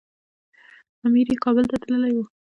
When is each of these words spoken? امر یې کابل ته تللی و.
امر 1.05 1.27
یې 1.31 1.35
کابل 1.43 1.65
ته 1.71 1.77
تللی 1.83 2.11
و. 2.15 2.19